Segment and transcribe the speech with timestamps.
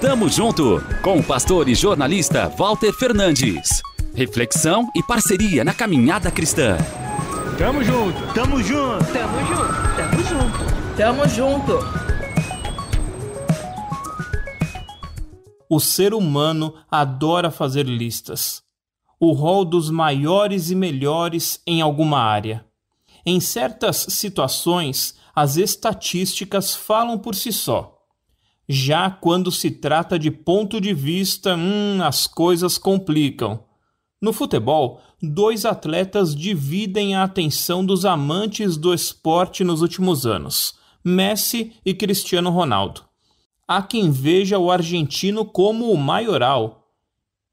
[0.00, 3.80] Tamo junto com o pastor e jornalista Walter Fernandes.
[4.14, 6.76] Reflexão e parceria na caminhada cristã.
[7.56, 12.06] Tamo junto, tamo junto, tamo junto, tamo junto, tamo junto.
[15.66, 18.62] O ser humano adora fazer listas.
[19.18, 22.66] O rol dos maiores e melhores em alguma área.
[23.24, 27.95] Em certas situações, as estatísticas falam por si só.
[28.68, 33.64] Já quando se trata de ponto de vista, hum, as coisas complicam.
[34.20, 41.74] No futebol, dois atletas dividem a atenção dos amantes do esporte nos últimos anos: Messi
[41.84, 43.02] e Cristiano Ronaldo.
[43.68, 46.88] Há quem veja o argentino como o maioral,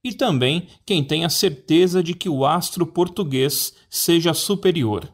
[0.03, 5.14] e também quem tenha certeza de que o astro português seja superior.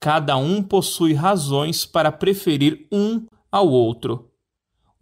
[0.00, 4.31] Cada um possui razões para preferir um ao outro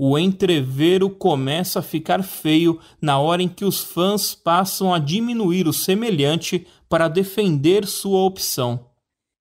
[0.02, 5.68] o entrevero começa a ficar feio na hora em que os fãs passam a diminuir
[5.68, 8.88] o semelhante para defender sua opção.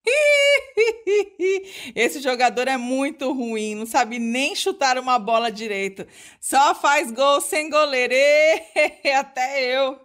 [1.96, 6.06] Esse jogador é muito ruim, não sabe nem chutar uma bola direito.
[6.42, 8.14] Só faz gol sem goleiro.
[9.18, 9.98] Até eu.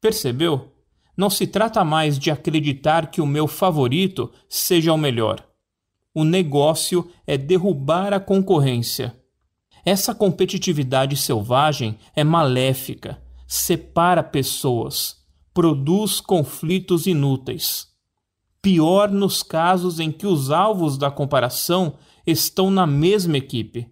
[0.00, 0.72] Percebeu?
[1.16, 5.46] Não se trata mais de acreditar que o meu favorito seja o melhor.
[6.12, 9.21] O negócio é derrubar a concorrência.
[9.84, 15.16] Essa competitividade selvagem é maléfica, separa pessoas,
[15.52, 17.88] produz conflitos inúteis.
[18.62, 21.94] Pior nos casos em que os alvos da comparação
[22.24, 23.88] estão na mesma equipe.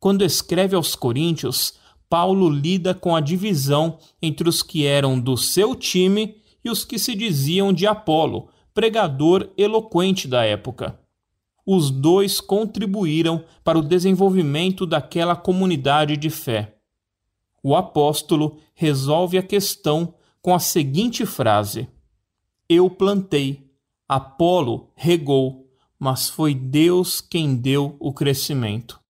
[0.00, 1.74] Quando escreve aos Coríntios,
[2.10, 6.98] Paulo lida com a divisão entre os que eram do seu time e os que
[6.98, 10.98] se diziam de Apolo, pregador eloquente da época
[11.66, 16.76] os dois contribuíram para o desenvolvimento daquela comunidade de fé.
[17.62, 21.88] O apóstolo resolve a questão com a seguinte frase:
[22.68, 23.70] Eu plantei,
[24.06, 25.66] Apolo regou,
[25.98, 29.00] mas foi Deus quem deu o crescimento.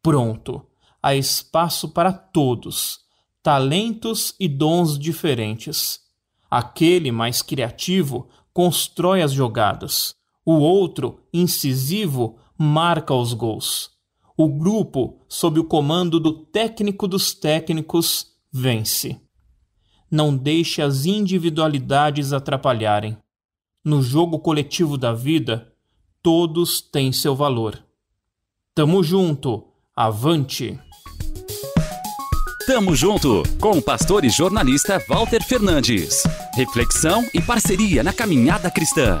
[0.00, 0.64] Pronto,
[1.02, 3.00] há espaço para todos,
[3.42, 6.00] talentos e dons diferentes.
[6.48, 10.14] Aquele mais criativo constrói as jogadas
[10.44, 13.90] o outro, incisivo, marca os gols.
[14.36, 19.20] O grupo, sob o comando do técnico dos técnicos, vence.
[20.10, 23.16] Não deixe as individualidades atrapalharem.
[23.84, 25.72] No jogo coletivo da vida,
[26.22, 27.82] todos têm seu valor.
[28.74, 29.64] Tamo junto,
[29.96, 30.78] avante!
[32.66, 36.22] Tamo junto com o pastor e jornalista Walter Fernandes.
[36.54, 39.20] Reflexão e parceria na caminhada cristã.